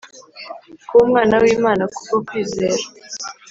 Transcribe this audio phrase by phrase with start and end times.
[0.87, 2.83] Kuba Umwana w'Imana ku bwo kwizera